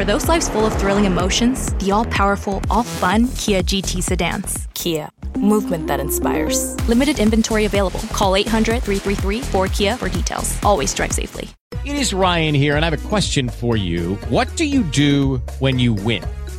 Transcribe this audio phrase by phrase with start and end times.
[0.00, 4.66] For those lives full of thrilling emotions, the all powerful, all fun Kia GT sedans.
[4.72, 6.74] Kia, movement that inspires.
[6.88, 8.00] Limited inventory available.
[8.10, 10.58] Call 800 333 4KIA for details.
[10.62, 11.50] Always drive safely.
[11.84, 14.14] It is Ryan here, and I have a question for you.
[14.30, 16.24] What do you do when you win?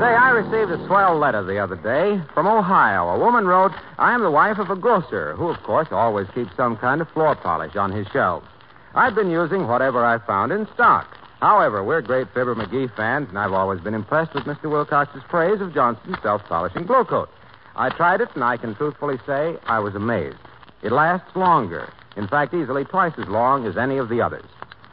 [0.00, 3.10] Say, I received a swell letter the other day from Ohio.
[3.10, 6.56] A woman wrote, I am the wife of a grocer who, of course, always keeps
[6.56, 8.48] some kind of floor polish on his shelves.
[8.94, 11.18] I've been using whatever I found in stock.
[11.42, 14.70] However, we're great Fibber McGee fans, and I've always been impressed with Mr.
[14.70, 17.28] Wilcox's praise of Johnson's self-polishing Glo-Coat.
[17.76, 20.38] I tried it, and I can truthfully say I was amazed.
[20.82, 21.92] It lasts longer.
[22.16, 24.46] In fact, easily twice as long as any of the others.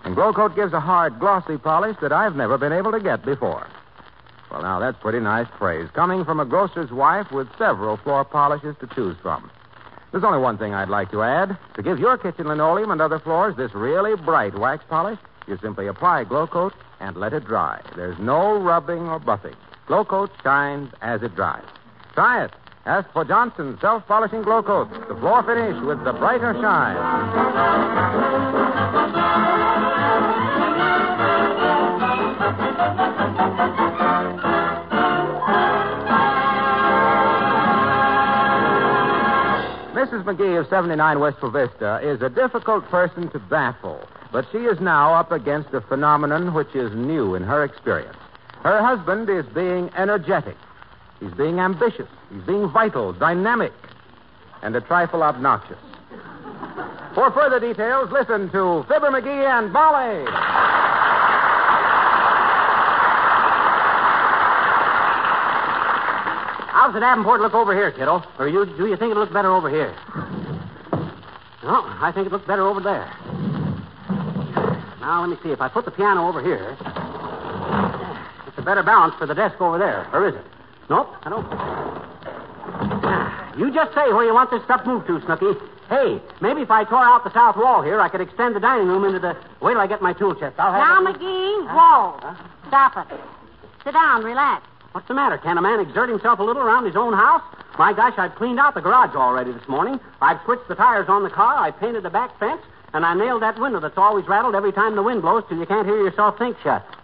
[0.04, 3.68] And Glo-Coat gives a hard, glossy polish that I've never been able to get before.
[4.52, 5.90] Well, now, that's pretty nice praise.
[5.94, 9.52] Coming from a grocer's wife with several floor polishes to choose from.
[10.12, 11.58] There's only one thing I'd like to add.
[11.76, 15.88] To give your kitchen linoleum and other floors this really bright wax polish, you simply
[15.88, 17.82] apply Glo-Coat and let it dry.
[17.96, 19.56] There's no rubbing or buffing.
[19.88, 21.64] Glo-Coat shines as it dries.
[22.14, 22.52] Try it.
[22.86, 28.47] Ask for Johnson's self-polishing Glo-Coat, the floor finish with the brighter shine.
[40.28, 45.14] McGee of 79 Wistful Vista is a difficult person to baffle, but she is now
[45.14, 48.18] up against a phenomenon which is new in her experience.
[48.62, 50.58] Her husband is being energetic.
[51.22, 52.10] He's being ambitious.
[52.30, 53.72] He's being vital, dynamic,
[54.62, 55.80] and a trifle obnoxious.
[57.16, 60.57] For further details, listen to Fibber McGee and Molly.
[66.88, 68.24] How's the Davenport look over here, kiddo?
[68.40, 69.94] Or you, do you think it looks better over here?
[71.62, 73.12] No, I think it looks better over there.
[75.02, 75.52] Now, let me see.
[75.52, 76.78] If I put the piano over here,
[78.48, 80.08] it's a better balance for the desk over there.
[80.14, 80.46] Or is it?
[80.90, 81.44] Nope, I don't.
[83.60, 85.60] You just say where you want this stuff moved to, Snooky.
[85.90, 88.88] Hey, maybe if I tore out the south wall here, I could extend the dining
[88.88, 89.36] room into the.
[89.60, 90.56] Wait till I get my tool chest.
[90.58, 91.04] I'll have.
[91.04, 92.16] Now, it- McGee, whoa.
[92.70, 93.20] Stop it.
[93.84, 94.66] Sit down, relax.
[94.98, 95.38] What's the matter?
[95.38, 97.44] Can't a man exert himself a little around his own house?
[97.78, 100.00] My gosh, I've cleaned out the garage already this morning.
[100.24, 101.56] I've switched the tires on the car.
[101.56, 102.64] I painted the back fence.
[102.94, 105.68] And I nailed that window that's always rattled every time the wind blows till you
[105.68, 106.84] can't hear yourself think shut.
[106.90, 106.96] so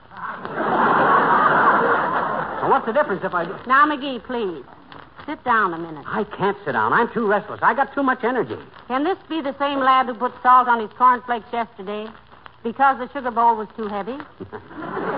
[2.67, 3.55] what's the difference if I do?
[3.67, 4.63] Now, McGee, please.
[5.27, 6.03] Sit down a minute.
[6.07, 6.93] I can't sit down.
[6.93, 7.59] I'm too restless.
[7.61, 8.57] I got too much energy.
[8.87, 12.07] Can this be the same lad who put salt on his cornflakes yesterday?
[12.63, 14.17] Because the sugar bowl was too heavy?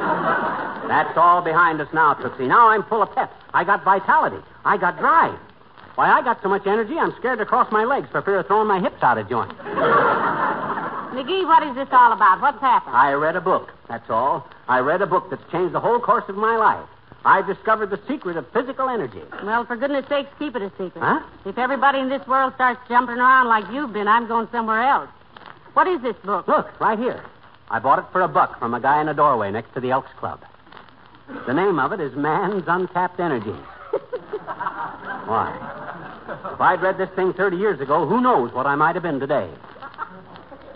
[0.87, 2.47] That's all behind us now, Tootsie.
[2.47, 3.31] Now I'm full of pep.
[3.53, 4.37] I got vitality.
[4.63, 5.37] I got drive.
[5.95, 8.47] Why, I got so much energy, I'm scared to cross my legs for fear of
[8.47, 9.49] throwing my hips out of joint.
[11.15, 12.41] McGee, what is this all about?
[12.41, 12.95] What's happened?
[12.95, 14.45] I read a book, that's all.
[14.67, 16.85] I read a book that's changed the whole course of my life.
[17.23, 19.21] I discovered the secret of physical energy.
[19.43, 21.01] Well, for goodness sakes, keep it a secret.
[21.01, 21.21] Huh?
[21.45, 25.09] If everybody in this world starts jumping around like you've been, I'm going somewhere else.
[25.73, 26.47] What is this book?
[26.47, 27.23] Look, right here.
[27.71, 29.91] I bought it for a buck from a guy in a doorway next to the
[29.91, 30.43] Elks Club.
[31.27, 33.49] The name of it is Man's Untapped Energy.
[35.25, 35.51] Why?
[36.53, 39.19] If I'd read this thing 30 years ago, who knows what I might have been
[39.19, 39.49] today?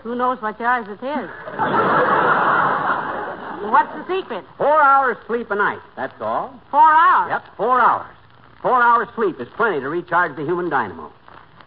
[0.02, 1.30] Who knows what yours it is?
[3.70, 4.44] What's the secret?
[4.56, 6.58] Four hours sleep a night, that's all.
[6.70, 7.30] Four hours.
[7.30, 8.16] Yep, four hours.
[8.62, 11.12] Four hours sleep is plenty to recharge the human dynamo.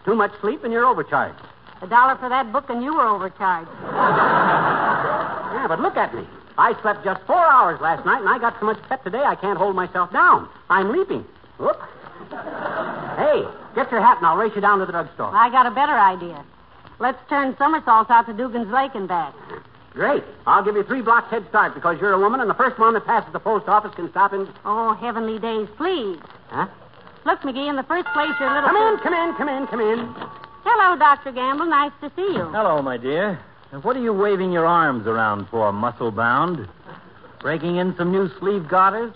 [0.04, 1.40] Too much sleep and you're overcharged.
[1.82, 3.70] A dollar for that book and you were overcharged.
[3.84, 6.26] Yeah, Yeah, but look at me.
[6.58, 9.36] I slept just four hours last night, and I got so much pep today I
[9.36, 10.48] can't hold myself down.
[10.70, 11.26] I'm leaping.
[11.58, 11.80] Whoop.
[12.30, 13.44] hey,
[13.76, 15.36] get your hat and I'll race you down to the drugstore.
[15.36, 16.44] I got a better idea.
[17.00, 19.34] Let's turn somersaults out to Dugan's Lake and back.
[19.94, 20.24] Great.
[20.48, 22.94] I'll give you three blocks head start because you're a woman, and the first one
[22.96, 24.48] that passes the post office can stop in.
[24.66, 26.20] Oh, heavenly days, please.
[26.50, 26.68] Huh?
[27.26, 28.70] Look, McGee, in the first place, your little.
[28.70, 30.00] Come in, come in, come in, come in.
[30.66, 31.32] Hello, Dr.
[31.32, 31.66] Gamble.
[31.68, 32.46] Nice to see you.
[32.52, 33.40] Hello, my dear.
[33.74, 36.70] And What are you waving your arms around for, muscle bound?
[37.40, 39.12] Breaking in some new sleeve garters?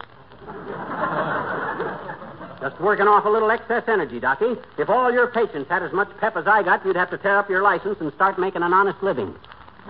[2.59, 4.59] Just working off a little excess energy, Docky.
[4.79, 7.37] If all your patients had as much pep as I got, you'd have to tear
[7.37, 9.35] up your license and start making an honest living.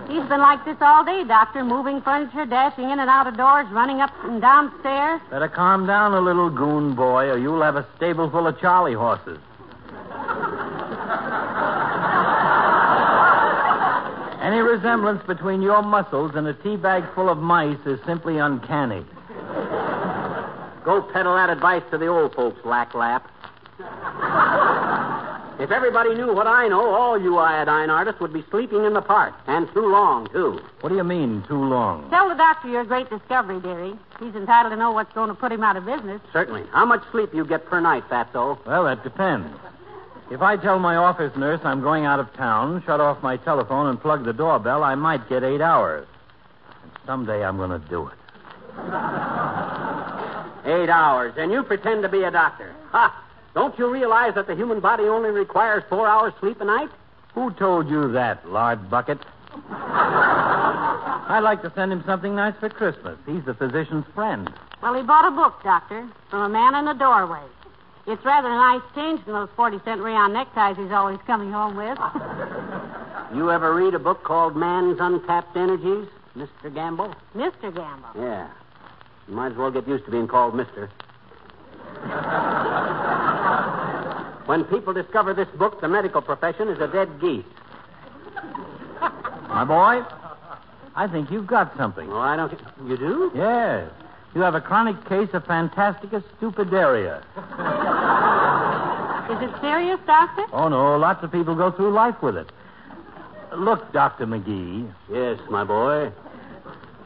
[0.06, 3.66] He's been like this all day, Doctor, moving furniture, dashing in and out of doors,
[3.70, 5.22] running up and down stairs.
[5.30, 8.92] Better calm down a little, goon boy, or you'll have a stable full of Charlie
[8.92, 9.38] horses.
[14.68, 19.02] Resemblance between your muscles and a tea bag full of mice is simply uncanny.
[20.84, 23.30] Go peddle that advice to the old folks, lack lap.
[25.58, 29.00] if everybody knew what I know, all you iodine artists would be sleeping in the
[29.00, 29.34] park.
[29.46, 30.60] And too long, too.
[30.82, 32.08] What do you mean, too long?
[32.10, 33.94] Tell the doctor your great discovery, dearie.
[34.20, 36.20] He's entitled to know what's going to put him out of business.
[36.32, 36.64] Certainly.
[36.72, 38.58] How much sleep you get per night, Fatso?
[38.66, 39.48] Well, that depends.
[40.30, 43.88] If I tell my office nurse I'm going out of town, shut off my telephone,
[43.88, 46.06] and plug the doorbell, I might get eight hours.
[46.82, 48.14] And someday I'm going to do it.
[50.66, 51.32] Eight hours.
[51.38, 52.74] And you pretend to be a doctor.
[52.90, 53.24] Ha!
[53.54, 56.90] Don't you realize that the human body only requires four hours sleep a night?
[57.34, 59.18] Who told you that, lard bucket?
[59.70, 63.18] I'd like to send him something nice for Christmas.
[63.26, 64.52] He's the physician's friend.
[64.82, 67.42] Well, he bought a book, Doctor, from a man in a doorway.
[68.08, 71.76] It's rather a nice change from those 40 cent rayon neckties he's always coming home
[71.76, 71.98] with.
[73.34, 76.72] You ever read a book called Man's Untapped Energies, Mr.
[76.72, 77.14] Gamble?
[77.36, 77.74] Mr.
[77.74, 78.08] Gamble.
[78.16, 78.48] Yeah.
[79.28, 80.88] You might as well get used to being called Mister.
[84.46, 87.44] when people discover this book, the medical profession is a dead geese.
[89.48, 90.02] My boy,
[90.96, 92.10] I think you've got something.
[92.10, 92.58] Oh, I don't.
[92.86, 93.30] You do?
[93.34, 93.90] Yes.
[94.38, 97.18] You have a chronic case of fantastica stupidaria.
[99.34, 100.44] Is it serious, Doctor?
[100.52, 100.96] Oh, no.
[100.96, 102.48] Lots of people go through life with it.
[103.56, 104.26] Look, Dr.
[104.28, 106.12] McGee, Yes, my boy.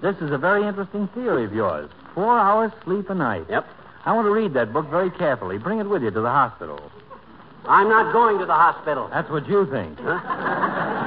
[0.02, 1.88] this is a very interesting theory of yours.
[2.14, 3.46] Four hours sleep a night.
[3.48, 3.66] Yep.
[4.04, 5.56] I want to read that book very carefully.
[5.56, 6.92] Bring it with you to the hospital.
[7.64, 9.08] I'm not going to the hospital.
[9.10, 9.98] That's what you think.
[10.00, 10.20] Huh?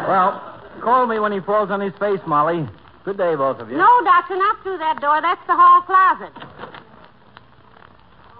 [0.07, 2.67] Well, call me when he falls on his face, Molly.
[3.05, 3.77] Good day, both of you.
[3.77, 5.21] No, Doctor, not through that door.
[5.21, 6.33] That's the hall closet.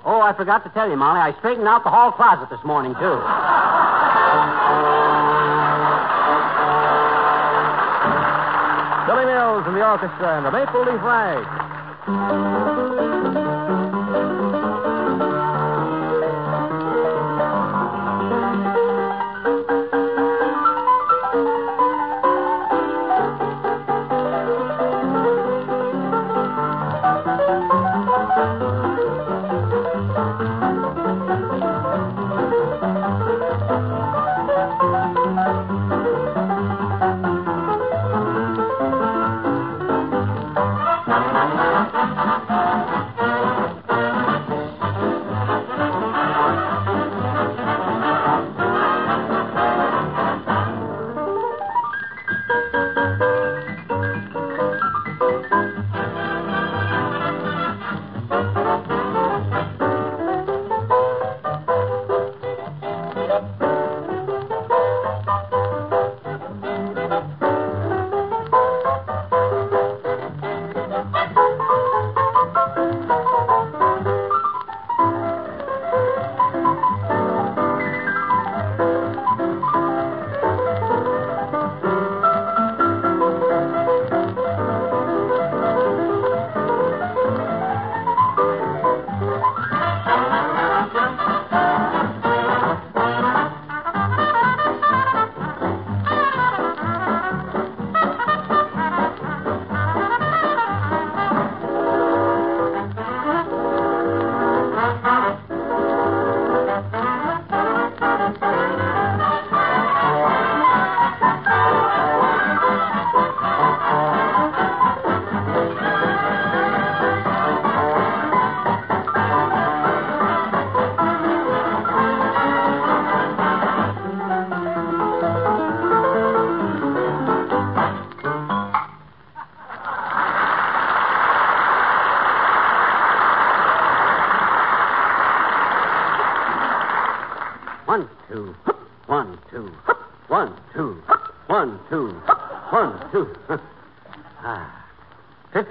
[0.03, 1.19] Oh, I forgot to tell you, Molly.
[1.19, 3.21] I straightened out the hall closet this morning, too.
[9.06, 11.45] Billy Mills and the orchestra and the Maple Leaf Rag.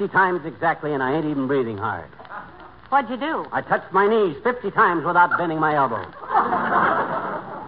[0.04, 2.04] 50 times exactly, and I ain't even breathing hard.
[2.90, 3.46] What'd you do?
[3.52, 6.12] I touched my knees 50 times without bending my elbows.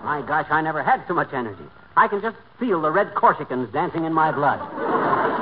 [0.05, 1.65] my gosh, I never had so much energy.
[1.97, 4.61] I can just feel the red Corsicans dancing in my blood.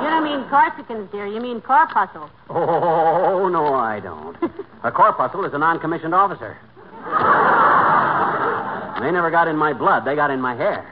[0.01, 1.27] You don't mean Corsicans, dear.
[1.27, 2.29] You mean corpuscle.
[2.49, 4.37] Oh, no, I don't.
[4.83, 6.55] a corpuscle is a non commissioned officer.
[9.03, 10.89] they never got in my blood, they got in my hair.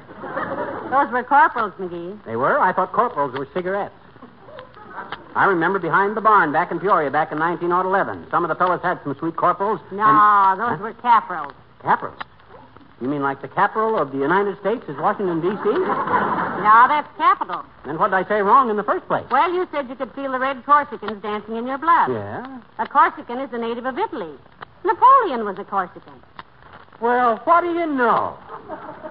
[0.91, 2.25] Those were corporals, McGee.
[2.25, 2.60] They were?
[2.60, 3.95] I thought corporals were cigarettes.
[5.35, 8.27] I remember behind the barn back in Peoria back in 1911.
[8.29, 9.79] Some of the fellows had some sweet corporals.
[9.91, 10.83] No, and- those Huh?
[10.83, 11.53] were caporals.
[11.81, 12.19] Caporals.
[13.01, 15.63] You mean like the capital of the United States is Washington, D.C.?
[15.69, 17.63] No, that's capital.
[17.85, 19.25] Then what did I say wrong in the first place?
[19.29, 22.11] Well, you said you could feel the red Corsicans dancing in your blood.
[22.11, 22.59] Yeah?
[22.79, 24.31] A Corsican is a native of Italy.
[24.85, 26.13] Napoleon was a Corsican.
[27.01, 28.37] Well, what do you know?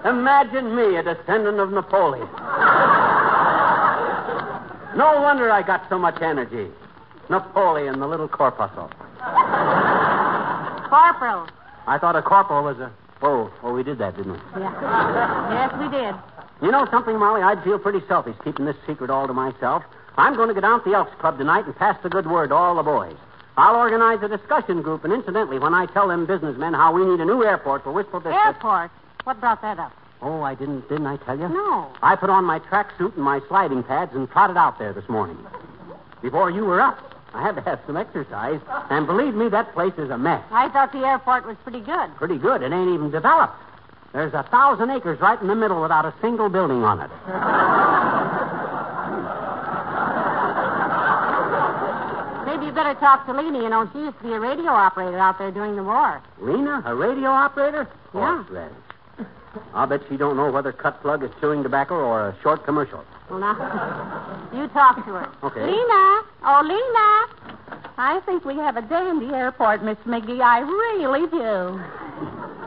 [0.05, 2.27] Imagine me, a descendant of Napoleon.
[4.95, 6.69] No wonder I got so much energy.
[7.29, 8.89] Napoleon, the little corpuscle.
[10.89, 11.47] Corporal.
[11.87, 12.91] I thought a corporal was a.
[13.21, 14.39] Oh, oh, we did that, didn't we?
[14.59, 15.53] Yeah.
[15.53, 16.13] yes, we did.
[16.61, 17.41] You know something, Molly?
[17.41, 19.83] I'd feel pretty selfish keeping this secret all to myself.
[20.17, 22.49] I'm going to go down to the Elks Club tonight and pass the good word
[22.49, 23.15] to all the boys.
[23.57, 27.19] I'll organize a discussion group, and incidentally, when I tell them businessmen how we need
[27.19, 28.45] a new airport for Wistful District.
[28.45, 28.91] Airport.
[29.23, 29.93] What brought that up?
[30.23, 31.49] Oh, I didn't, didn't I tell you?
[31.49, 31.91] No.
[32.01, 35.37] I put on my tracksuit and my sliding pads and trotted out there this morning.
[36.21, 36.97] Before you were up.
[37.33, 38.61] I had to have some exercise,
[38.91, 40.43] and believe me, that place is a mess.
[40.51, 42.15] I thought the airport was pretty good.
[42.15, 42.61] Pretty good.
[42.61, 43.55] It ain't even developed.
[44.13, 47.09] There's a thousand acres right in the middle without a single building on it.
[52.45, 53.63] Maybe you better talk to Lena.
[53.63, 56.21] You know, she used to be a radio operator out there during the war.
[56.39, 57.87] Lena, a radio operator?
[58.13, 58.43] Yeah.
[58.43, 58.77] Horseradish.
[59.73, 63.03] I'll bet she don't know whether cut plug is chewing tobacco or a short commercial.
[63.29, 65.29] Well, now, you talk to her.
[65.43, 65.61] Okay.
[65.61, 66.21] Lena!
[66.45, 67.79] Oh, Lena!
[67.97, 70.41] I think we have a dandy airport, Miss McGee.
[70.41, 71.79] I really do.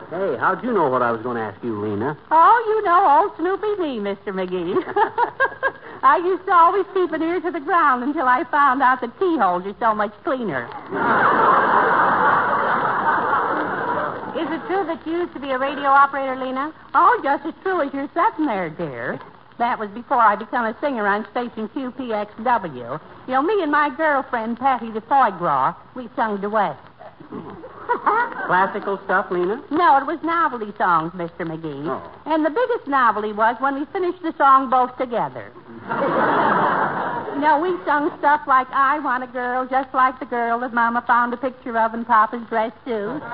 [0.09, 2.17] Hey, how'd you know what I was going to ask you, Lena?
[2.31, 4.31] Oh, you know old Snoopy me, Mr.
[4.31, 4.75] McGee.
[6.03, 9.17] I used to always keep an ear to the ground until I found out that
[9.19, 10.69] keyholes are so much cleaner.
[14.37, 16.71] Is it true that you used to be a radio operator, Lena?
[16.93, 19.19] Oh, just as true as you're sitting there, dear.
[19.57, 23.01] That was before I became a singer on station QPXW.
[23.25, 26.77] You know, me and my girlfriend, Patty the Foie Gras, we sung duets.
[28.45, 29.59] Classical stuff, Lena?
[29.71, 31.41] No, it was novelty songs, Mr.
[31.41, 31.87] McGee.
[31.87, 32.21] Oh.
[32.27, 35.51] And the biggest novelty was when we finished the song both together.
[37.37, 40.73] you know, we sung stuff like I Want a Girl just like the girl that
[40.73, 43.21] Mama found a picture of in Papa's dress suit.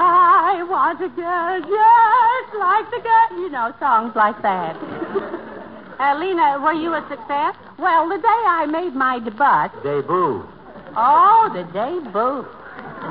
[0.00, 3.42] I want a girl just like the girl.
[3.42, 4.74] You know, songs like that.
[6.00, 7.54] uh, Lena, were you a success?
[7.78, 10.48] Well, the day I made my debut, Debut.
[10.96, 12.46] Oh, the debut.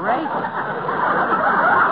[0.02, 1.84] Great.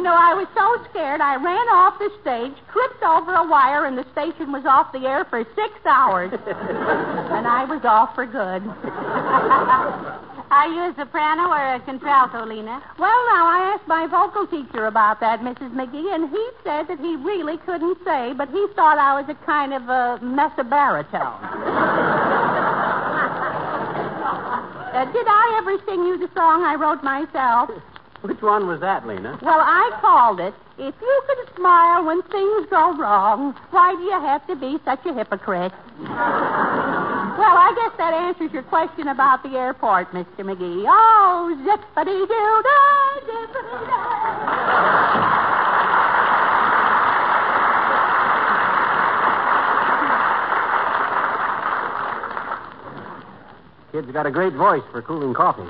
[0.00, 3.84] you know, I was so scared I ran off the stage, tripped over a wire,
[3.84, 6.32] and the station was off the air for six hours.
[6.32, 8.64] and I was off for good.
[10.50, 12.80] Are you a soprano or a contralto, Lena?
[12.96, 15.76] Well, now, I asked my vocal teacher about that, Mrs.
[15.76, 19.36] McGee, and he said that he really couldn't say, but he thought I was a
[19.44, 21.44] kind of a mezzo-baritone.
[24.90, 27.70] Uh, did I ever sing you the song I wrote myself?
[28.22, 29.38] Which one was that, Lena?
[29.40, 34.20] Well, I called it, If You Can Smile When Things Go Wrong, Why Do You
[34.20, 35.72] Have to Be Such a Hypocrite?
[36.00, 40.40] well, I guess that answers your question about the airport, Mr.
[40.44, 40.84] McGee.
[40.86, 44.40] Oh, zippity-doo-dah, zippity-dah.
[53.92, 55.68] Kid's got a great voice for cooling coffee.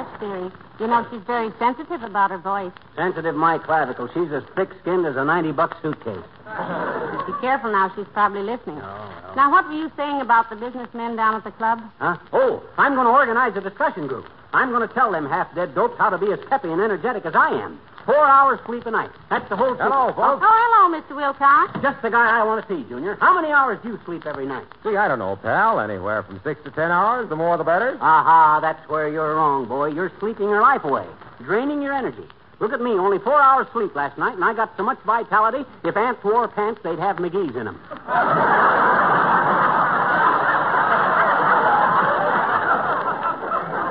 [0.00, 0.50] Hush, dearie.
[0.78, 2.72] You know, she's very sensitive about her voice.
[2.96, 4.08] Sensitive my clavicle.
[4.14, 6.24] She's as thick-skinned as a 90-buck suitcase.
[7.26, 7.92] Be careful now.
[7.94, 8.80] She's probably listening.
[8.80, 11.82] Oh, Now, what were you saying about the businessmen down at the club?
[11.98, 12.16] Huh?
[12.32, 14.26] Oh, I'm going to organize a discussion group.
[14.54, 17.34] I'm going to tell them half-dead dopes how to be as peppy and energetic as
[17.34, 17.78] I am.
[18.06, 19.10] Four hours sleep a night.
[19.28, 19.86] That's the whole thing.
[19.86, 20.42] Hello, folks.
[20.42, 21.14] Oh, hello, Mr.
[21.16, 21.72] Wilcox.
[21.82, 23.16] Just the guy I want to see, Junior.
[23.20, 24.66] How many hours do you sleep every night?
[24.82, 25.80] Gee, I don't know, pal.
[25.80, 27.28] Anywhere from six to ten hours.
[27.28, 27.96] The more, the better.
[28.00, 29.88] Aha, that's where you're wrong, boy.
[29.88, 31.06] You're sleeping your life away,
[31.44, 32.24] draining your energy.
[32.58, 35.64] Look at me, only four hours sleep last night, and I got so much vitality,
[35.82, 37.80] if ants wore pants, they'd have McGee's in them.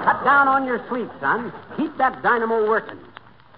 [0.05, 1.51] Cut down on your sleep, son.
[1.77, 2.99] Keep that dynamo working.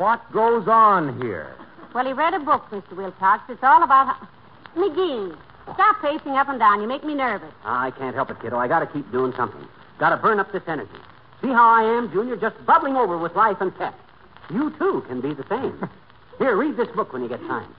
[0.02, 1.56] What goes on here?
[1.94, 2.94] Well, he read a book, Mr.
[2.94, 3.44] Wilcox.
[3.50, 4.16] It's all about.
[4.76, 5.38] McGee,
[5.76, 6.82] stop pacing up and down.
[6.82, 7.54] You make me nervous.
[7.64, 8.58] I can't help it, kiddo.
[8.58, 9.64] I gotta keep doing something.
[10.00, 10.90] Gotta burn up this energy.
[11.44, 12.36] See how I am, Junior?
[12.36, 13.94] Just bubbling over with life and pep.
[14.50, 15.88] You, too, can be the same.
[16.40, 17.72] Here, read this book when you get time.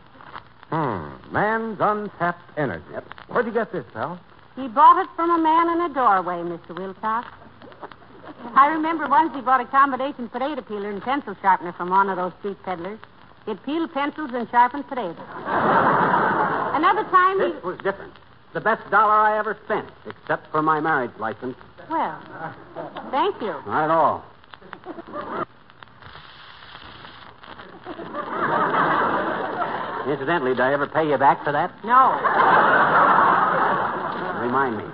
[0.70, 1.32] Hmm.
[1.32, 2.84] Man's untapped energy.
[2.92, 3.04] Yep.
[3.30, 4.20] Where'd you get this, pal?
[4.54, 6.78] He bought it from a man in a doorway, Mr.
[6.78, 7.26] Wilcox.
[8.54, 12.16] I remember once he bought a combination potato peeler and pencil sharpener from one of
[12.16, 12.98] those street peddlers.
[13.46, 15.16] It peeled pencils and sharpened potatoes.
[15.46, 17.52] Another time he.
[17.52, 18.12] This was different.
[18.52, 21.56] The best dollar I ever spent, except for my marriage license.
[21.90, 22.20] Well,
[23.10, 23.54] thank you.
[23.66, 24.24] Not at all.
[30.06, 31.72] Incidentally, did I ever pay you back for that?
[31.84, 32.12] No.
[34.42, 34.84] Remind me.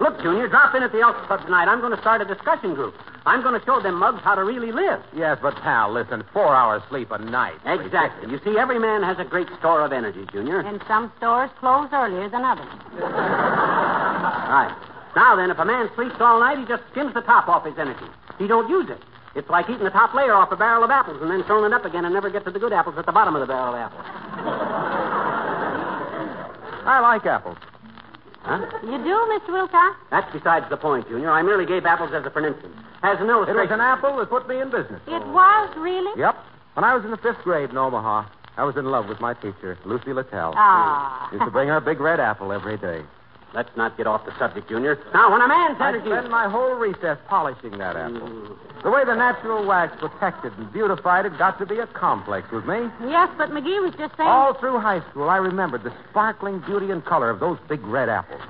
[0.00, 1.68] Look, Junior, drop in at the Elks Club tonight.
[1.68, 2.94] I'm going to start a discussion group.
[3.24, 5.00] I'm going to show them mugs how to really live.
[5.14, 6.24] Yes, but, pal, listen.
[6.32, 7.58] Four hours sleep a night.
[7.64, 8.30] Exactly.
[8.30, 10.60] You see, every man has a great store of energy, Junior.
[10.60, 12.68] And some stores close earlier than others.
[14.52, 14.74] Right.
[15.16, 17.78] Now then, if a man sleeps all night, he just skims the top off his
[17.78, 18.04] energy.
[18.38, 19.00] He don't use it.
[19.34, 21.74] It's like eating the top layer off a barrel of apples and then throwing it
[21.74, 23.74] up again and never get to the good apples at the bottom of the barrel
[23.74, 24.04] of apples.
[26.84, 27.56] I like apples.
[28.42, 28.66] Huh?
[28.82, 29.52] You do, Mr.
[29.52, 29.96] Wilcox?
[30.10, 31.30] That's besides the point, Junior.
[31.30, 32.74] I merely gave apples as a for instance.
[33.02, 33.56] As an illustration.
[33.56, 33.74] It was illustration.
[33.74, 35.00] an apple that put me in business.
[35.06, 36.18] It was, really?
[36.18, 36.36] Yep.
[36.74, 39.34] When I was in the fifth grade in Omaha, I was in love with my
[39.34, 40.54] teacher, Lucy Littell.
[40.56, 41.30] Ah.
[41.32, 43.02] Used to bring her a big red apple every day.
[43.54, 44.98] Let's not get off the subject, Junior.
[45.12, 46.06] Now, when a man's I energy.
[46.06, 48.20] spent my whole recess polishing that apple.
[48.20, 48.56] Mm.
[48.82, 52.64] The way the natural wax protected and beautified it got to be a complex with
[52.64, 52.88] me.
[53.06, 54.28] Yes, but McGee was just saying.
[54.28, 58.08] All through high school, I remembered the sparkling beauty and color of those big red
[58.08, 58.40] apples.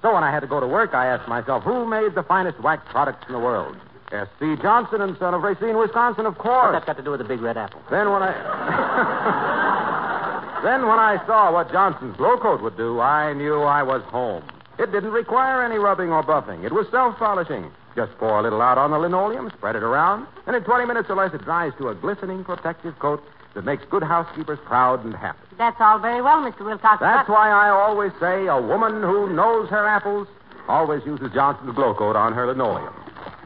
[0.00, 2.58] So when I had to go to work, I asked myself, who made the finest
[2.60, 3.76] wax products in the world?
[4.10, 4.56] S.C.
[4.62, 6.72] Johnson and Son of Racine, Wisconsin, of course.
[6.72, 7.82] What's that got to do with the big red apple?
[7.90, 8.32] Then when I
[10.62, 14.42] Then when I saw what Johnson's Glo-Coat would do, I knew I was home.
[14.78, 16.64] It didn't require any rubbing or buffing.
[16.64, 17.70] It was self-polishing.
[17.96, 21.10] Just pour a little out on the linoleum, spread it around, and in 20 minutes
[21.10, 23.22] or less it dries to a glistening protective coat
[23.54, 25.38] that makes good housekeepers proud and happy.
[25.56, 26.64] That's all very well, Mr.
[26.64, 27.00] Wilcox.
[27.00, 27.32] That's but...
[27.32, 30.28] why I always say a woman who knows her apples
[30.68, 32.94] always uses Johnson's Glo-Coat on her linoleum.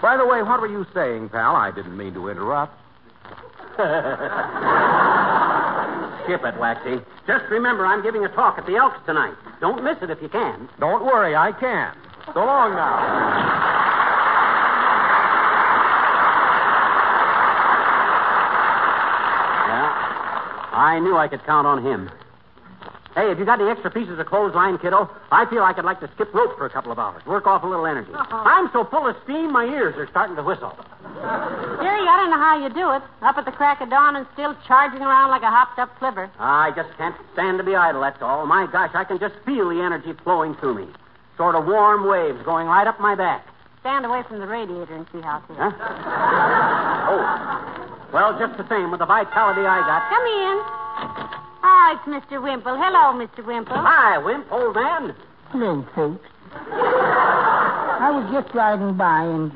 [0.02, 1.56] By the way, what were you saying, pal?
[1.56, 2.78] I didn't mean to interrupt.
[6.24, 7.00] Skip it, Waxy.
[7.26, 9.34] Just remember, I'm giving a talk at the Elks tonight.
[9.60, 10.68] Don't miss it if you can.
[10.78, 11.96] Don't worry, I can.
[12.32, 12.98] So long now.
[19.68, 19.90] Yeah.
[20.72, 22.10] I knew I could count on him.
[23.14, 25.10] Hey, have you got any extra pieces of clothesline, kiddo?
[25.30, 27.62] I feel like I'd like to skip rope for a couple of hours, work off
[27.62, 28.10] a little energy.
[28.12, 28.36] Uh-huh.
[28.36, 30.72] I'm so full of steam, my ears are starting to whistle.
[31.20, 33.02] Jerry, I don't know how you do it.
[33.20, 36.30] Up at the crack of dawn and still charging around like a hopped up flivver.
[36.38, 38.46] I just can't stand to be idle, that's all.
[38.46, 40.92] My gosh, I can just feel the energy flowing through me.
[41.36, 43.46] Sort of warm waves going right up my back.
[43.80, 45.58] Stand away from the radiator and see how it feels.
[45.58, 45.72] Huh?
[47.12, 48.08] Oh.
[48.12, 50.08] Well, just the same, with the vitality I got.
[50.08, 51.31] Come in.
[51.64, 52.42] Oh, it's Mr.
[52.42, 52.76] Wimple.
[52.76, 53.44] Hello, Mr.
[53.44, 53.76] Wimple.
[53.76, 55.14] Hi, Wimp, old man.
[55.50, 56.26] Hello, folks.
[56.54, 59.52] I was just riding by and.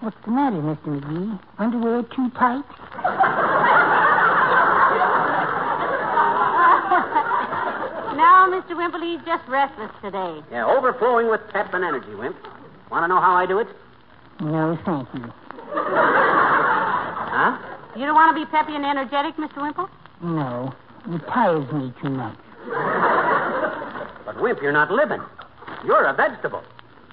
[0.00, 1.00] What's the matter, Mr.
[1.00, 1.38] McGee?
[1.58, 2.64] Underwear too tight?
[8.16, 8.76] no, Mr.
[8.76, 10.42] Wimple, he's just restless today.
[10.50, 12.36] Yeah, overflowing with pep and energy, Wimp.
[12.90, 13.68] Want to know how I do it?
[14.40, 15.32] No, thank you.
[17.32, 17.56] Huh?
[17.96, 19.62] You don't want to be peppy and energetic, Mr.
[19.62, 19.88] Wimple?
[20.22, 20.72] No,
[21.10, 22.36] it tires me too much.
[24.24, 25.20] But, Wimp, you're not living.
[25.84, 26.62] You're a vegetable.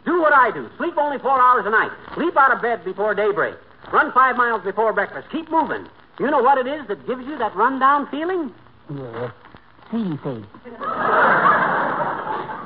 [0.06, 0.70] Do what I do.
[0.78, 1.92] Sleep only four hours a night.
[2.18, 3.56] Leap out of bed before daybreak.
[3.92, 5.28] Run five miles before breakfast.
[5.32, 5.88] Keep moving.
[6.20, 8.54] You know what it is that gives you that rundown feeling?
[8.94, 9.32] Yes.
[9.90, 10.46] Sweetie face.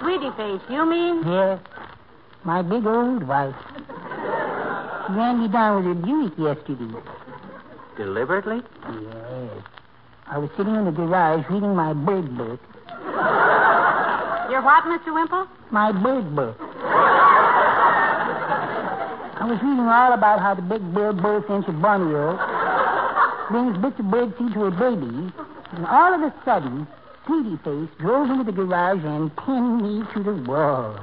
[0.01, 1.23] Sweetie face, you mean?
[1.25, 1.59] Yes.
[2.43, 3.55] My big old wife.
[5.07, 6.99] She ran me down with her Buick yesterday.
[7.95, 8.61] Deliberately?
[8.89, 9.63] Yes.
[10.25, 12.59] I was sitting in the garage reading my bird book.
[14.49, 15.13] Your what, Mr.
[15.13, 15.47] Wimple?
[15.71, 16.55] My bird book.
[19.35, 22.39] I was reading all about how the big bird bullfinch of Borneo
[23.51, 25.33] brings bits of bird seed to a baby,
[25.73, 26.87] and all of a sudden,
[27.25, 30.95] Sweetie Face drove into the garage and pinned me to the wall.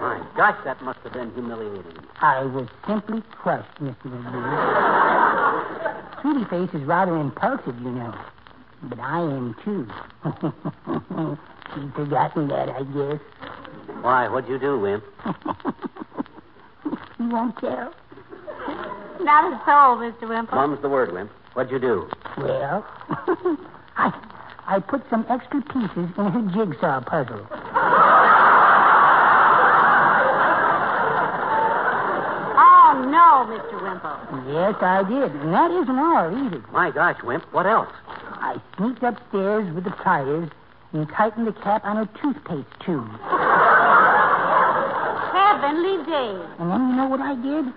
[0.00, 1.98] My gosh, that must have been humiliating.
[2.20, 4.06] I was simply crushed, Mr.
[4.06, 5.45] McGee.
[6.26, 8.12] Sweetie Face is rather impulsive, you know.
[8.82, 9.86] But I am, too.
[11.72, 13.20] She's forgotten that, I guess.
[14.02, 15.04] Why, what'd you do, Wimp?
[17.20, 17.94] you won't tell.
[19.20, 20.28] Not at all, Mr.
[20.28, 20.56] Wimple.
[20.56, 21.30] Mum's the word, Wimp.
[21.54, 22.10] What'd you do?
[22.38, 22.84] Well,
[23.96, 24.12] I
[24.66, 27.46] I put some extra pieces in her jigsaw puzzle.
[33.36, 33.82] Oh, no, Mr.
[33.82, 34.16] Wimple.
[34.50, 35.30] Yes, I did.
[35.42, 36.64] And that isn't all either.
[36.72, 37.92] My gosh, Wimp, what else?
[38.08, 40.48] I sneaked upstairs with the pliers
[40.94, 43.10] and tightened the cap on her toothpaste tube.
[45.36, 46.48] Heavenly days.
[46.58, 47.74] And then you know what I did?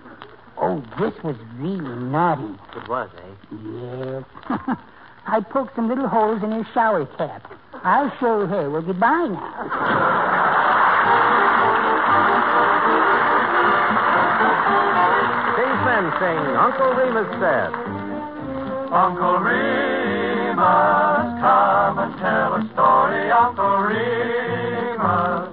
[0.56, 2.58] Oh, this was really naughty.
[2.76, 3.20] It was, eh?
[3.52, 4.24] Yes.
[5.26, 7.52] I poked some little holes in her shower cap.
[7.84, 8.70] I'll show her.
[8.70, 10.39] Well, goodbye now.
[16.00, 17.74] Men sing Uncle Remus Said.
[18.88, 25.52] Uncle Remus, come and tell a story, Uncle Remus.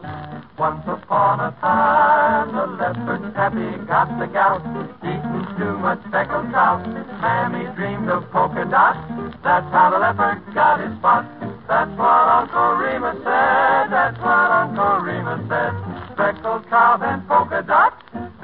[0.58, 4.64] Once upon a time, the leopard Pappy got the gout,
[5.04, 6.88] eating too much speckled trout.
[7.20, 9.04] Mammy dreamed of polka dots.
[9.44, 11.28] That's how the leopard got his spots.
[11.68, 13.92] That's what Uncle Remus said.
[13.92, 15.74] That's what Uncle Remus said.
[16.14, 17.97] Speckled trout and polka dots.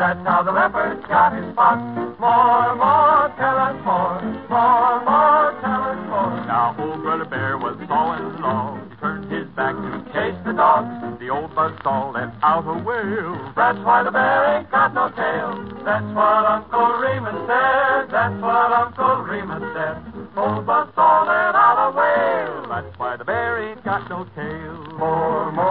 [0.03, 1.79] That's how the leopard got his spots.
[2.19, 4.19] More, more, tell us more.
[4.51, 6.43] More, more, tell us more.
[6.43, 8.83] Now, old Brother Bear was sawing logs.
[8.91, 10.91] He turned his back to chase the dogs.
[11.23, 13.31] The old buzzsaw let out a wail.
[13.55, 15.55] That's why the bear ain't got no tail.
[15.87, 18.11] That's what Uncle Remus said.
[18.11, 20.03] That's what Uncle Remus said.
[20.35, 22.67] Old buzzsaw let out a wail.
[22.67, 24.99] That's why the bear ain't got no tail.
[24.99, 25.62] More, more,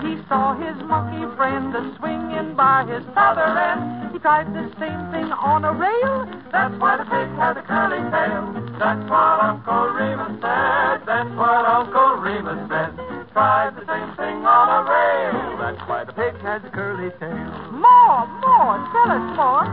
[0.00, 4.12] he saw his monkey friend a swinging by his other end.
[4.12, 6.24] He tried the same thing on a rail.
[6.52, 8.48] That's why the pig had a curly tail.
[8.80, 11.04] That's what Uncle Remus said.
[11.04, 12.96] That's what Uncle Remus said.
[13.32, 15.60] Tried the same thing on a rail.
[15.60, 17.50] That's why the pig has a curly tail.
[17.76, 18.80] More, more.
[18.96, 19.64] Tell us more.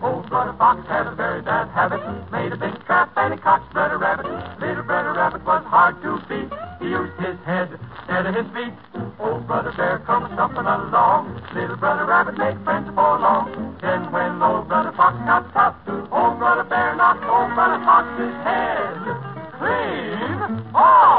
[0.00, 2.00] Old Brother Fox had a very bad habit.
[2.32, 4.26] Made a big trap and he caught Brother Rabbit.
[4.60, 6.48] Little Brother Rabbit was hard to beat.
[6.80, 8.93] He used his head instead of his feet.
[9.24, 11.40] Old Brother Bear comes stumping along.
[11.54, 13.78] Little Brother Rabbit made friends for long.
[13.80, 15.76] Then when Old Brother Fox got tough,
[16.12, 21.13] Old Brother Bear knocked Old Brother Fox's head clean off.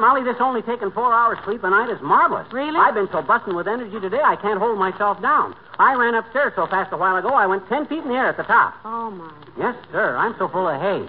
[0.00, 0.24] Molly?
[0.24, 2.50] This only taking four hours sleep a night is marvelous.
[2.52, 2.78] Really?
[2.78, 5.54] I've been so busting with energy today, I can't hold myself down.
[5.78, 8.28] I ran upstairs so fast a while ago, I went ten feet in the air
[8.28, 8.74] at the top.
[8.84, 9.30] Oh, my.
[9.58, 10.16] Yes, sir.
[10.16, 11.06] I'm so full of hay.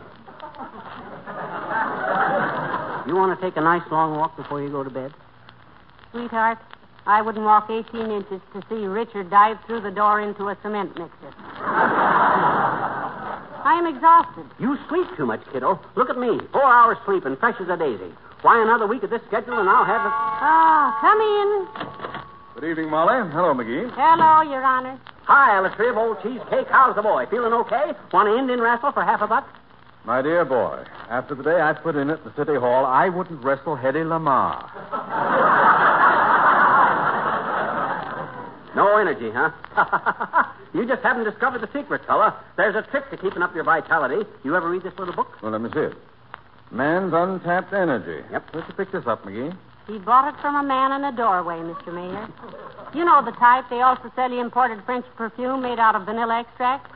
[3.08, 5.13] You want to take a nice long walk before you go to bed?
[6.12, 6.60] Sweetheart,
[7.08, 10.97] I wouldn't walk 18 inches to see Richard dive through the door into a cement
[10.97, 11.34] mixer.
[13.63, 14.45] I am exhausted.
[14.60, 15.80] You sleep too much, kiddo.
[15.95, 16.39] Look at me.
[16.51, 18.12] Four hours sleep and fresh as a daisy.
[18.41, 20.12] Why, another week of this schedule and I'll have it.
[20.12, 21.67] Ah, come in.
[22.56, 23.13] Good evening, Molly.
[23.32, 23.91] Hello, McGee.
[23.93, 24.99] Hello, Your Honor.
[25.25, 26.67] Hi, Alice Tribb, old cheesecake.
[26.69, 27.25] How's the boy?
[27.30, 27.91] Feeling okay?
[28.12, 29.47] Want an Indian wrestle for half a buck?
[30.06, 33.43] My dear boy, after the day I put in at the City Hall, I wouldn't
[33.43, 34.67] wrestle Hedy Lamarr.
[38.73, 39.51] No energy, huh?
[40.73, 42.41] you just haven't discovered the secret, fella.
[42.56, 44.25] There's a trick to keeping up your vitality.
[44.43, 45.27] You ever read this little book?
[45.43, 45.93] Well, let me see it.
[46.71, 48.25] Man's untapped energy.
[48.31, 48.53] Yep.
[48.53, 49.55] Where'd you pick this up, McGee?
[49.88, 51.93] He bought it from a man in a doorway, Mr.
[51.93, 52.27] Mayor.
[52.93, 53.65] You know the type.
[53.69, 56.88] They also sell you imported French perfume made out of vanilla extract.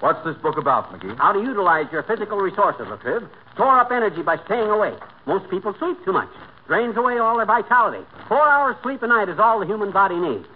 [0.00, 1.16] What's this book about, McGee?
[1.18, 3.28] How to utilize your physical resources, Latriv.
[3.54, 4.98] Store up energy by staying awake.
[5.26, 6.28] Most people sleep too much.
[6.66, 8.04] Drains away all their vitality.
[8.28, 10.46] Four hours sleep a night is all the human body needs.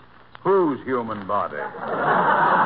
[0.43, 1.57] Whose human body?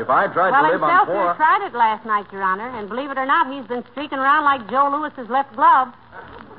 [0.00, 1.22] if I tried well, to live on himself four...
[1.22, 4.18] here tried it last night, Your Honor, and believe it or not, he's been streaking
[4.18, 5.88] around like Joe Louis's left glove.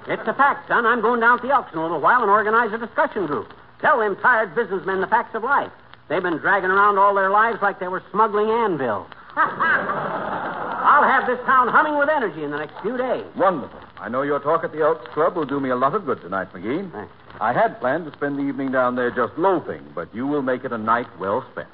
[0.08, 0.86] It's a fact, son.
[0.86, 3.54] I'm going down to the Elks in a little while and organize a discussion group.
[3.80, 5.72] Tell them tired businessmen the facts of life.
[6.08, 9.08] They've been dragging around all their lives like they were smuggling anvils.
[9.36, 13.24] I'll have this town humming with energy in the next few days.
[13.36, 13.80] Wonderful.
[14.00, 16.22] I know your talk at the Elks Club will do me a lot of good
[16.22, 16.92] tonight, McGee.
[16.92, 17.14] Thanks.
[17.40, 20.64] I had planned to spend the evening down there just loafing, but you will make
[20.64, 21.70] it a night well spent.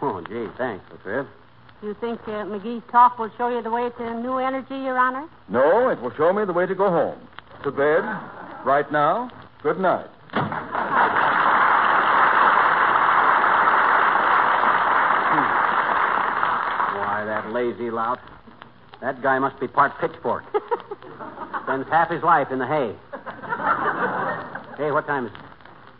[0.00, 1.26] Oh, gee, thanks, Latriv.
[1.82, 5.28] You think uh, McGee's talk will show you the way to new energy, Your Honor?
[5.48, 7.18] No, it will show me the way to go home.
[7.64, 8.02] To bed,
[8.64, 9.30] right now.
[9.62, 10.06] Good night.
[16.98, 18.20] Why, that lazy lout.
[19.00, 20.44] That guy must be part pitchfork.
[21.64, 22.94] Spends half his life in the hay.
[24.76, 25.38] Hey, what time is it?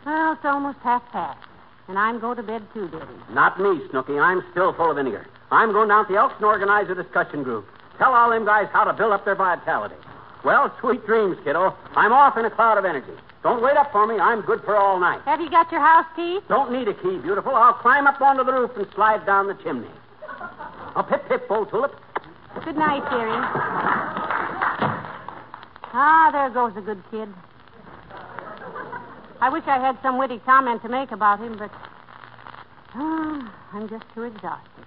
[0.05, 1.48] Well, it's almost half past.
[1.89, 3.07] And I'm going to bed too, dearie.
[3.33, 4.19] Not me, Snooky.
[4.19, 5.25] I'm still full of vinegar.
[5.51, 7.65] I'm going down to the Elks and organize a discussion group.
[7.97, 9.95] Tell all them guys how to build up their vitality.
[10.45, 11.75] Well, sweet dreams, kiddo.
[11.95, 13.11] I'm off in a cloud of energy.
[13.41, 14.19] Don't wait up for me.
[14.19, 15.21] I'm good for all night.
[15.25, 16.39] Have you got your house key?
[16.47, 17.55] Don't need a key, beautiful.
[17.55, 19.89] I'll climb up onto the roof and slide down the chimney.
[20.95, 21.95] Oh, pip, pip, old tulip.
[22.63, 23.31] Good night, dearie.
[25.91, 27.29] Ah, there goes a good kid.
[29.41, 31.71] I wish I had some witty comment to make about him, but
[32.93, 34.85] ah, I'm just too exhausted.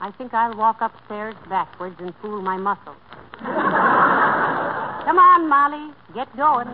[0.00, 2.96] I think I'll walk upstairs backwards and fool my muscles.
[3.40, 5.92] Come on, Molly.
[6.14, 6.68] Get going.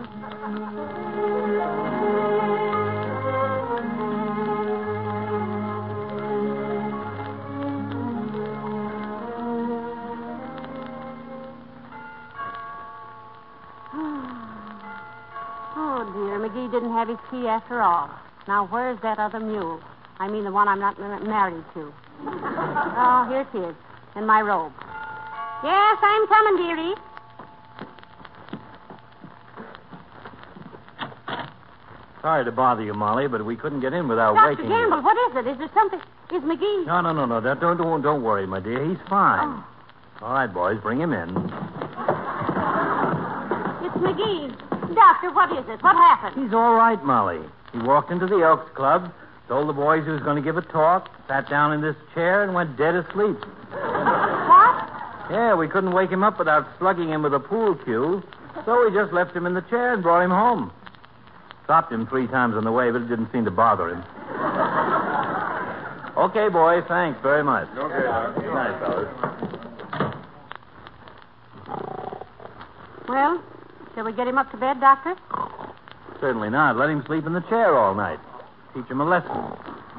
[16.75, 18.09] Didn't have his key after all.
[18.49, 19.79] Now, where's that other mule?
[20.19, 21.93] I mean, the one I'm not married to.
[22.97, 23.75] Oh, here it is,
[24.15, 24.71] in my robe.
[25.63, 26.95] Yes, I'm coming, dearie.
[32.21, 34.49] Sorry to bother you, Molly, but we couldn't get in without Dr.
[34.49, 35.03] waking Gamble, you.
[35.03, 35.51] what is it?
[35.51, 35.99] Is there something?
[36.33, 36.85] Is McGee?
[36.87, 37.39] No, no, no, no.
[37.41, 38.83] Don't, don't, don't, don't worry, my dear.
[38.87, 39.63] He's fine.
[40.21, 40.25] Oh.
[40.25, 41.29] All right, boys, bring him in.
[43.85, 44.64] It's McGee.
[44.95, 45.83] Doctor, what is it?
[45.83, 46.41] What happened?
[46.43, 47.41] He's all right, Molly.
[47.73, 49.11] He walked into the Elks Club,
[49.47, 52.43] told the boys he was going to give a talk, sat down in this chair,
[52.43, 53.37] and went dead asleep.
[53.71, 54.89] What?
[55.29, 58.23] Yeah, we couldn't wake him up without slugging him with a pool cue,
[58.65, 60.71] so we just left him in the chair and brought him home.
[61.65, 64.03] Stopped him three times on the way, but it didn't seem to bother him.
[66.17, 67.67] okay, boys, thanks very much.
[67.75, 69.09] Okay, Good night, fellas.
[73.07, 73.43] Well,
[73.95, 75.15] shall we get him up to bed, Doctor?
[76.19, 76.77] Certainly not.
[76.77, 78.19] Let him sleep in the chair all night.
[78.73, 79.31] Teach him a lesson.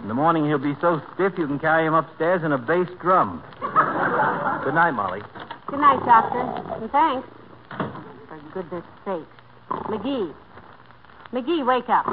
[0.03, 2.89] In the morning, he'll be so stiff you can carry him upstairs in a bass
[3.01, 3.43] drum.
[3.61, 5.23] Good night, Molly.
[5.67, 6.41] Good night, Doctor.
[6.81, 7.29] And thanks.
[8.29, 9.27] For goodness sake.
[9.89, 10.35] McGee.
[11.33, 12.07] McGee, wake up.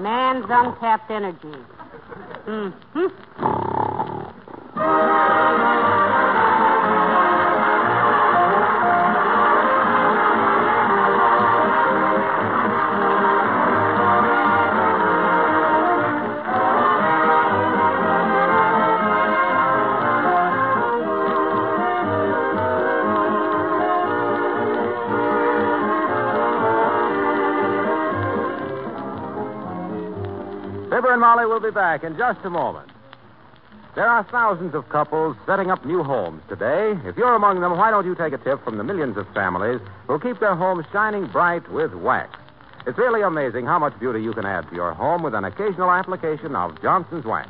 [0.00, 1.58] Man's untapped energy.
[2.46, 3.53] Mm-hmm.
[30.94, 32.88] Fibber and Molly will be back in just a moment.
[33.96, 36.96] There are thousands of couples setting up new homes today.
[37.04, 39.80] If you're among them, why don't you take a tip from the millions of families
[40.06, 42.38] who keep their homes shining bright with wax?
[42.86, 45.90] It's really amazing how much beauty you can add to your home with an occasional
[45.90, 47.48] application of Johnson's Wax.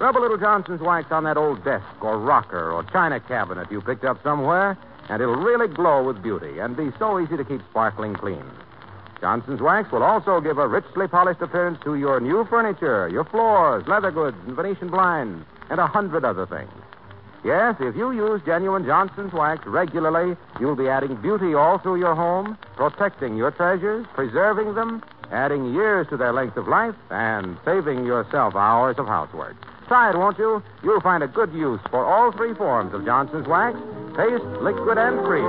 [0.00, 3.82] Rub a little Johnson's Wax on that old desk or rocker or china cabinet you
[3.82, 4.76] picked up somewhere,
[5.08, 8.42] and it'll really glow with beauty and be so easy to keep sparkling clean.
[9.20, 13.86] Johnson's Wax will also give a richly polished appearance to your new furniture, your floors,
[13.86, 16.70] leather goods, and Venetian blinds, and a hundred other things.
[17.44, 22.14] Yes, if you use genuine Johnson's Wax regularly, you'll be adding beauty all through your
[22.14, 28.06] home, protecting your treasures, preserving them, adding years to their length of life, and saving
[28.06, 29.56] yourself hours of housework.
[29.88, 30.62] Try it, won't you?
[30.82, 33.76] You'll find a good use for all three forms of Johnson's Wax
[34.14, 35.44] paste, liquid, and cream.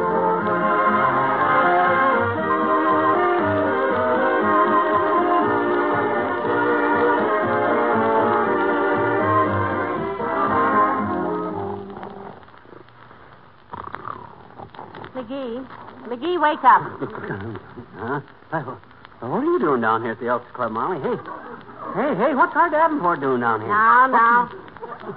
[16.38, 16.82] Wake up.
[17.98, 18.22] huh?
[19.22, 21.00] What are you doing down here at the Elks Club, Molly?
[21.02, 21.16] Hey,
[21.96, 23.70] hey, hey, what's our Davenport doing down here?
[23.70, 24.48] Now, now.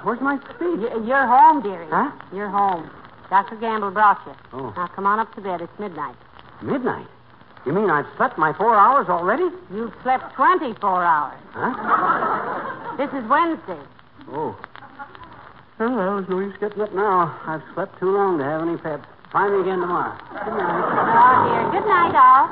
[0.05, 0.79] Where's my speech?
[0.81, 1.87] Y- You're home, dearie.
[1.91, 2.11] Huh?
[2.33, 2.89] You're home.
[3.31, 3.57] Dr.
[3.57, 4.33] Gamble brought you.
[4.53, 4.73] Oh.
[4.77, 5.61] Now, come on up to bed.
[5.61, 6.15] It's midnight.
[6.63, 7.07] Midnight?
[7.67, 9.49] You mean I've slept my four hours already?
[9.75, 11.39] You've slept 24 hours.
[11.53, 12.97] Huh?
[12.97, 13.81] This is Wednesday.
[14.31, 14.57] Oh.
[15.79, 17.39] Well, there's no use getting up now.
[17.47, 19.05] I've slept too long to have any pep.
[19.31, 20.17] Try me again tomorrow.
[20.33, 20.89] Good night.
[20.89, 21.69] Oh, dear.
[21.69, 22.49] Good night, all.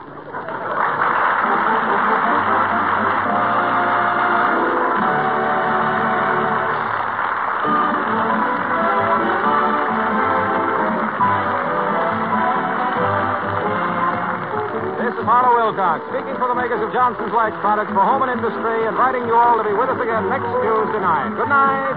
[15.01, 18.37] This is Harlow Wilcox, speaking for the makers of Johnson's Wax products for home and
[18.37, 21.33] industry, inviting you all to be with us again next Tuesday night.
[21.41, 21.97] Good night.